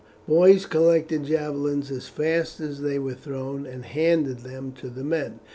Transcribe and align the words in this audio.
Boys 0.27 0.65
collected 0.65 1.21
the 1.21 1.27
javelins 1.27 1.91
as 1.91 2.07
fast 2.07 2.59
as 2.59 2.81
they 2.81 2.97
were 2.97 3.13
thrown, 3.13 3.67
and 3.67 3.85
handed 3.85 4.39
them 4.39 4.71
to 4.71 4.89
the 4.89 5.03
men. 5.03 5.39